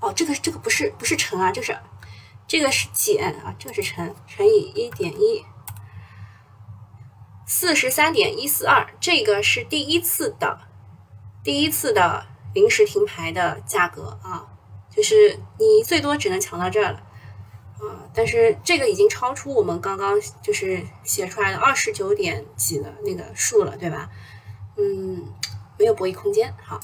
[0.00, 1.78] 哦，这个这个不是不是乘啊，就是。
[2.46, 5.42] 这个是减啊，这个是乘，乘以一点一，
[7.46, 10.60] 四十三点一四二，这个是第一次的，
[11.42, 14.46] 第一次的临时停牌的价格啊，
[14.90, 17.02] 就是你最多只能抢到这儿了
[17.88, 24.08] 啊，但是这个已经超出我们刚刚就是写出来的二十九点几的那个数了，对吧？
[24.76, 25.24] 嗯，
[25.78, 26.52] 没有博弈空间。
[26.62, 26.80] 好，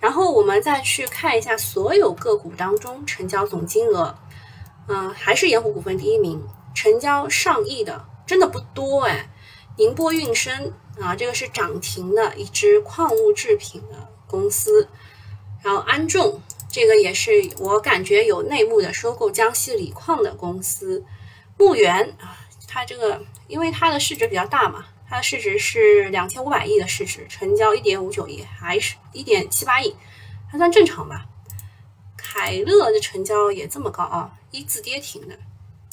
[0.00, 4.16] 然后我们再去看一下所有个股当中成交总金额。
[4.88, 6.42] 嗯，还是盐湖股份第一名，
[6.74, 9.30] 成交上亿的真的不多哎。
[9.76, 14.88] 宁波运升啊，这个是涨停的一只矿物制品的公司。
[15.62, 16.40] 然后安众
[16.70, 21.04] 这个也是我感觉有内幕的，收购江西锂矿的公司。
[21.58, 29.94] 牧原啊，它这个因为它的市值比较大嘛，它的市值是两千五百亿的市值，成交一点五九亿，还是一点七八亿，
[30.50, 31.26] 还算正常吧。
[32.16, 34.38] 凯乐的成交也这么高啊？
[34.52, 35.36] 一字跌停的，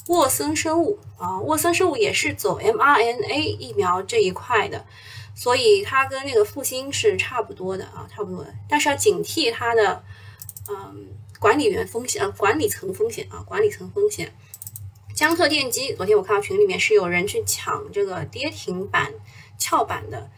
[0.06, 4.86] 沃森生物啊，沃森生物也是走 mRNA 疫苗这一块的，
[5.34, 8.54] 所以它跟那个复星是差不多的啊，差不多的。
[8.68, 10.02] 但是要警惕它的，
[10.68, 14.32] 嗯，管理员风险呃，管理层风险啊，管理层风险。
[15.14, 19.12] 江特电机，昨天我看到群里面是有人去抢这个跌停板、
[19.58, 20.30] 翘板的，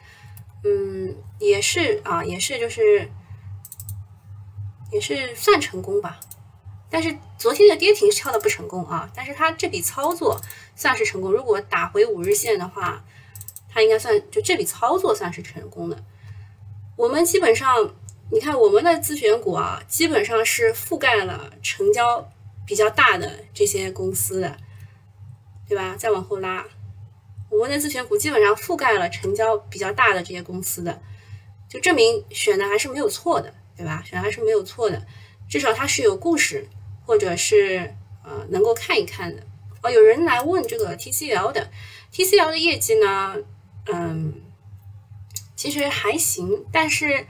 [0.65, 3.11] 嗯，也是啊，也是就是
[4.91, 6.19] 也是算成功吧。
[6.89, 10.41] 但是昨天的跌停敲的不成功啊，但是它这笔操作
[10.75, 11.31] 算是成功。
[11.31, 13.05] 如果打回五日线的话，
[13.69, 16.03] 它应该算就这笔操作算是成功的。
[16.97, 17.95] 我们基本上，
[18.33, 22.31] 你看我们的自选股啊，基本上是覆盖了成交
[22.67, 24.57] 比较大的这些公司的，
[25.69, 25.97] 对吧？
[25.97, 26.65] 再往后拉，
[27.51, 31.03] 我们的自选股基本上覆盖了成交比较大的这些公司的，
[31.69, 34.03] 就证明选的还是没有错的，对吧？
[34.05, 35.07] 选的还是没有错的，
[35.49, 36.69] 至少它是有故事。
[37.07, 39.43] 或者是呃能够看一看的
[39.83, 41.69] 哦，有人来问这个 TCL 的
[42.13, 43.35] TCL 的业绩呢，
[43.87, 44.33] 嗯，
[45.57, 47.27] 其实还行，但是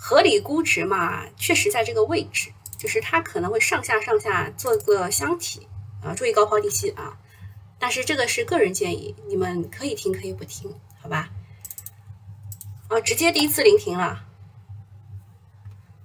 [0.00, 5.66] 合理估值嘛，确实在这个位置，就是它可能会上下上下做个箱体
[6.00, 7.18] 啊，注意高抛低吸啊，
[7.80, 11.30] 但是这个是个人建议，你们可以听可以不听，好吧？
[12.88, 14.24] 啊，直接第一次临停了，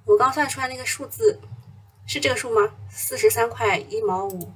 [0.06, 1.39] 我刚算出来那个数字。
[2.06, 2.69] 是这个数吗？
[2.89, 4.51] 四十三块一毛五，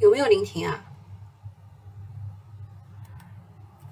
[0.00, 0.84] 有没有临停啊？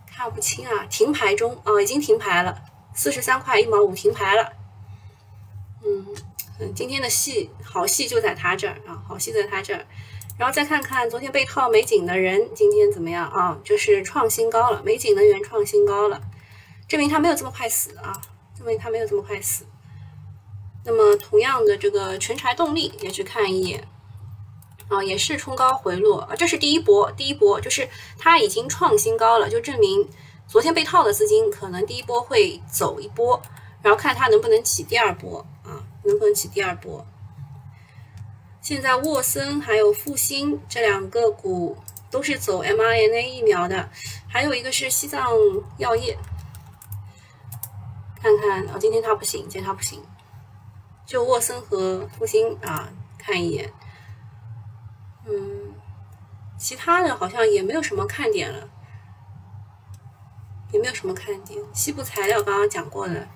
[0.06, 2.69] 看不清啊，停牌中啊，已经停牌了，
[3.00, 4.52] 四十三块一毛五停牌了。
[5.82, 6.06] 嗯
[6.58, 9.86] 嗯，今天的戏好戏就在他这儿啊，好戏在他这儿。
[10.36, 13.58] 然后再看看昨天被套美景的人今天怎么样啊？
[13.64, 16.20] 就是创新高了，美景能源创新高了，
[16.86, 18.20] 证明他没有这么快死啊，
[18.54, 19.64] 证明他没有这么快死。
[20.84, 23.88] 那么，同样的这个全柴动力也去看一眼
[24.88, 30.06] 啊，也是冲高回落啊，这是第一波，第一波就是它已经创新高了，就证明
[30.50, 33.40] 昨天被套的资金可能第一波会走一波，
[33.82, 37.06] 然后看它能不能起第二波啊，能不能起第二波。
[38.60, 41.78] 现在沃森还有复星这两个股
[42.10, 43.88] 都是走 mRNA 疫苗的，
[44.26, 45.30] 还有一个是西藏
[45.78, 46.18] 药业，
[48.20, 50.02] 看看啊，今天它不行，今天它不行。
[51.06, 53.72] 就沃森和复兴啊，看一眼，
[55.28, 55.72] 嗯，
[56.58, 58.68] 其他的好像也没有什么看点了，
[60.72, 61.60] 也没有什么看点。
[61.72, 63.28] 西部材料刚刚讲过了，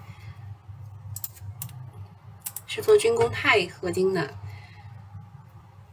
[2.67, 4.35] 是做军工钛合金的。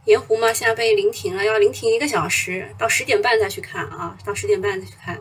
[0.04, 5.20] 盐湖嘛，现在被临停了，要临停一个小时，到十点半再去看啊，到十点半再去看。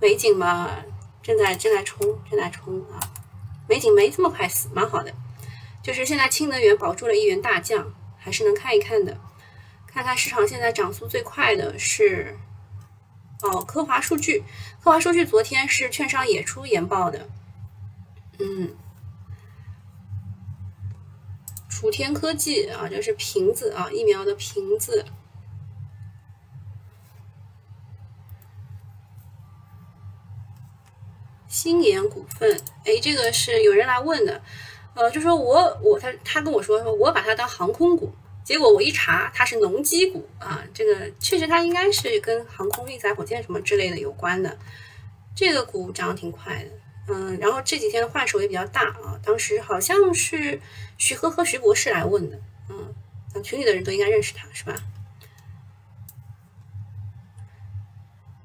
[0.00, 0.70] 美景嘛，
[1.22, 1.98] 正在正在冲，
[2.30, 3.00] 正在冲啊，
[3.66, 5.14] 美景没这么快死，蛮好的。
[5.82, 9.18] 就是现在氢能源保住了一员大将，还是能看一看的。
[9.86, 12.36] 看看市场现在涨速最快的是
[13.42, 14.42] 哦，科华数据。
[14.82, 17.28] 科华数据昨天是券商也出研报的，
[18.38, 18.74] 嗯，
[21.68, 25.04] 楚天科技啊，这是瓶子啊，疫苗的瓶子。
[31.46, 34.42] 新研股份，哎，这个是有人来问的。
[34.94, 38.12] 呃，就说我我他他跟我说说我把它当航空股，
[38.48, 44.56] 结果我一查它是农机股啊，这个确实它应该是跟航空运载火箭什么之类的有关的，
[45.36, 46.70] 这个股涨得挺快的，
[47.08, 50.58] 嗯，然后这几天的换手也比较大啊，当时好像是
[50.96, 54.74] 徐呵呵徐博士来问的，嗯，群里的人都应该认识他是吧？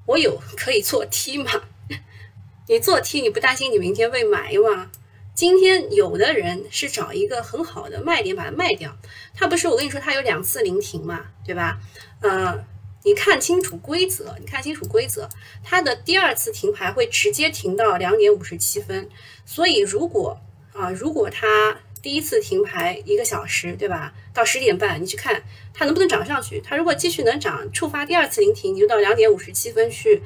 [0.04, 1.50] 我有可以做 T 吗？
[2.68, 4.90] 你做 T 你不担心你明天被埋吗？
[5.34, 8.96] 今天有的人是找一个很好的卖点把它卖掉，
[9.34, 11.80] 它不是我跟你说它有两次临停嘛，对吧？
[12.20, 12.64] 呃，
[13.02, 15.28] 你看清楚规则，你看清楚规则，
[15.64, 19.08] 它的第二次停牌会直接停到两点五十七分，
[19.44, 20.38] 所以如果
[20.72, 24.14] 啊，如果它第一次停牌一个小时，对吧？
[24.32, 25.42] 到十点半你去看
[25.72, 30.22] 它能不能涨上去，它如果继续能涨，触发第二次临停，你就到两点五十七分去，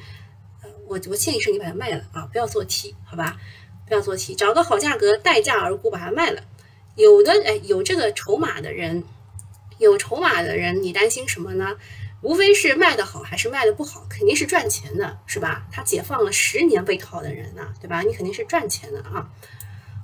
[0.62, 3.38] 呃，我我建议是你把它卖了啊，不要做 T，好吧？
[3.88, 6.42] 不要做 T，找个好价格，待价而沽把它卖了。
[6.94, 9.02] 有的哎，有这个筹码的人，
[9.78, 11.76] 有筹码的人，你担心什么呢？
[12.20, 15.66] 无非是卖的好还是卖的不好，肯定是赚钱的，是吧？
[15.70, 18.02] 他解放了十年被套的人呢，对吧？
[18.02, 19.30] 你肯定是赚钱的啊。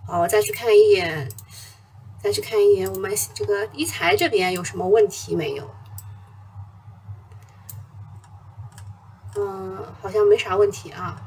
[0.06, 1.28] 好，我再去看一眼，
[2.22, 5.68] 再去看一眼我们这个一财这边有什么问题没有？
[9.36, 11.23] 嗯，好像没啥问题啊。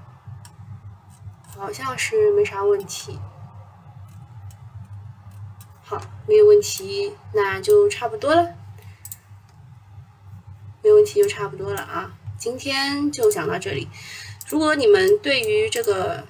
[1.57, 3.19] 好像是没啥问题，
[5.83, 8.53] 好，没有问题，那就差不多了。
[10.83, 12.13] 没有问题就差不多了啊。
[12.37, 13.89] 今天就讲到这里。
[14.47, 16.23] 如果你们对于这个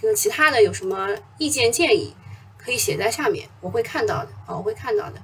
[0.00, 2.16] 这个其他的有什么意见建议，
[2.56, 5.22] 可以写在下面，我会看到的啊，我会看到的。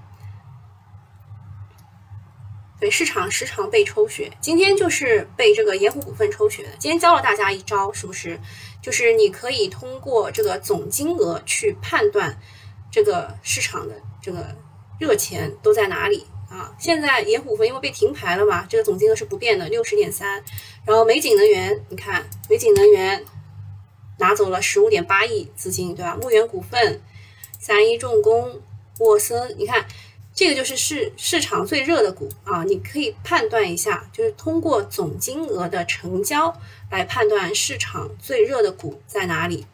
[2.78, 6.68] 对，市场时常被抽血，今天就是被这个盐湖股份抽血的。
[6.78, 8.38] 今天教了大家一招，是不是？
[8.84, 12.38] 就是你可以通过这个总金额去判断
[12.90, 14.54] 这个市场的这个
[15.00, 16.26] 热钱都在哪里。
[16.50, 20.44] 啊，现在盐湖分因为被停牌了嘛，这个总金额是不变的，六十点三。
[20.84, 23.24] 然后美景能源，你看美景能源
[24.18, 26.14] 拿走了十五点八亿资金，对吧？
[26.20, 27.00] 牧原股份、
[27.58, 28.60] 三一重工、
[28.98, 29.86] 沃森，你看
[30.34, 36.54] 这个就是市市场最热的股啊，你可以判断一下，就是通过总金额的成交
[36.94, 39.66] 来判断市场最热的股在哪里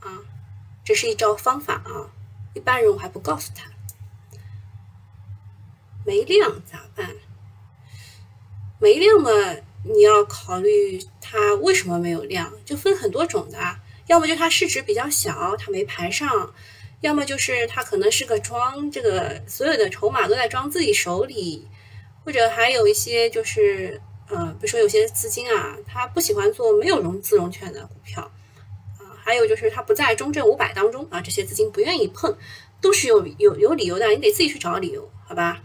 [0.00, 0.24] 啊，
[0.82, 2.10] 这是一招方法啊，
[2.54, 3.70] 一般人我还不告诉他。
[6.06, 7.10] 没量咋办？
[8.78, 9.30] 没量嘛，
[9.84, 13.58] 你要考虑它为什么没有量，就分很多种的。
[14.06, 16.54] 要么就它市值比较小，它没排上；
[17.02, 21.68] 要么就是它可能是个庄，这个所有的筹码都在庄自己手里；
[22.24, 24.00] 或者还有一些就是，
[24.30, 28.22] 呃，比如说有些资金啊，他不喜欢做没有融资融券的股票
[28.98, 32.36] 啊；还有就是它不在中证五百当中啊，这些资金不愿意碰，
[32.80, 35.60] 都是有有有理由的，你得自己去找理由，好吧？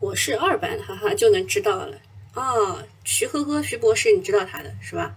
[0.00, 1.98] 我是二班，哈哈，就能知道了
[2.34, 2.82] 哦。
[3.04, 5.14] 徐呵呵，徐博士，你知道他的是吧？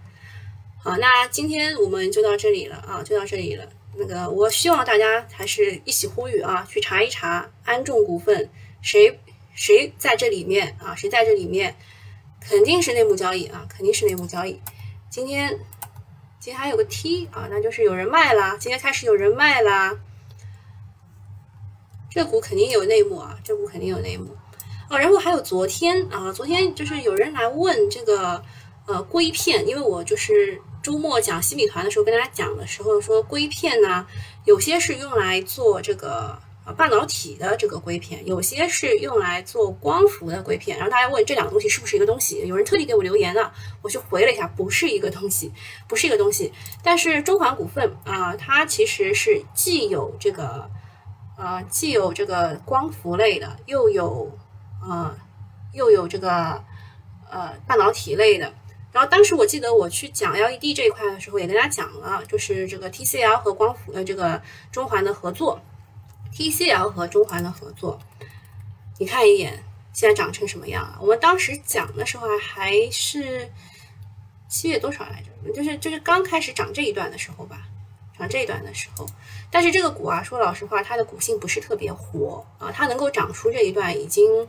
[0.82, 3.68] 好，那今天我们就到这里了啊，就到这里了。
[3.96, 8.48] 那个，我希望大家还是一起呼吁啊，去查一查安众股份，
[8.82, 9.18] 谁
[9.56, 10.94] 谁在这里面啊？
[10.94, 11.74] 谁在这里面？
[12.38, 14.60] 肯定是内幕交易啊，肯定是内幕交易。
[15.10, 15.58] 今天
[16.38, 18.56] 今天还有个 T 啊，那就是有人卖啦。
[18.60, 19.98] 今天开始有人卖啦。
[22.08, 24.36] 这股肯定有内幕啊，这股肯定有内幕。
[24.88, 28.44] 哦，然后还有昨天啊，昨天就是有人来问这个
[28.86, 34.06] 呃硅片，因为我就是周末讲新米团的时候跟大家讲的时候说硅片呢，
[34.44, 40.76] 有些是用来做这个呃半导体的这个硅片，有些是用来做光伏的硅片。
[40.76, 42.46] 然后大家问这两个东西是不是一个东西？
[42.46, 43.50] 有人特地给我留言了，
[43.80, 45.50] 我去回了一下，不是一个东西，
[45.88, 46.52] 不是一个东西。
[46.82, 50.68] 但是中环股份啊，它其实是既有这个
[51.38, 54.36] 呃既有这个光伏类的，又有。
[54.88, 55.12] 呃，
[55.72, 56.62] 又有这个
[57.28, 58.54] 呃半导体类的，
[58.92, 64.40] 然后当时我记得我去讲 LED 这一块的时候，也跟大家讲了，就是这个 TCL 和光伏呃这个
[64.70, 65.60] 中环的合作
[66.36, 67.98] ，TCL 和中环的合作，
[68.98, 70.98] 你看一眼现在长成什么样啊？
[71.00, 73.50] 我们当时讲的时候还是
[74.48, 75.52] 七月多少来着？
[75.52, 77.62] 就是就是刚开始涨这一段的时候吧。
[78.18, 79.06] 涨这一段的时候，
[79.50, 84.48] 但是这个股啊，说老实话，它的股性不是特别活啊，它能够涨出这一段已经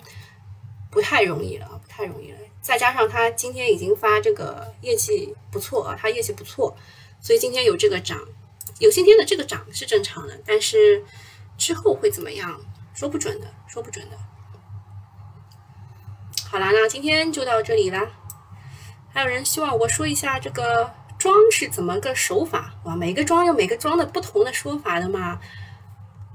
[0.90, 2.38] 不太容易了，不太容易了。
[2.62, 6.78] 再加上它今天已经发这个业绩不错啊，它业绩不错，
[7.20, 8.18] 所以今天有这个涨，
[8.80, 11.04] 有今天的这个涨是正常的，但是
[11.58, 12.60] 之后会怎么样，
[12.94, 14.18] 说不准的，说不准的。
[16.50, 18.08] 好啦，那今天就到这里啦。
[19.14, 20.94] 还有人希望我说一下这个。
[21.20, 22.76] 妆是怎么个手法？
[22.84, 25.40] 哇，每个妆有每个妆的不同的说法的嘛。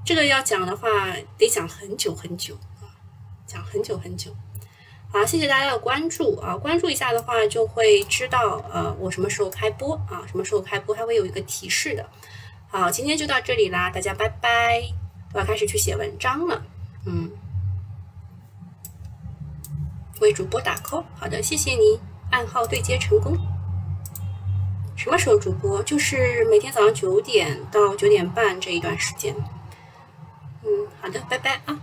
[0.03, 0.89] 这个要讲的话，
[1.37, 2.91] 得讲很久很久啊，
[3.47, 4.35] 讲很久很久。
[5.09, 12.05] 好，谢谢大家的关注啊，关注一下的话，就会知道呃我什么时候开播啊，什么时候开播，还会有一个提示的。
[12.67, 15.02] 好，今天就到这里啦，大家拜拜。
[15.33, 16.61] 我要开始去写文章了，
[17.05, 17.29] 嗯，
[20.21, 21.03] 为主播打 call。
[21.15, 21.99] 好的，谢谢你，
[22.31, 23.35] 暗号对接成功。
[24.95, 25.81] 什么时候主播？
[25.83, 29.35] 就是每天早上九点到九点半这一段时间。
[30.63, 31.79] 嗯，好的，拜拜啊。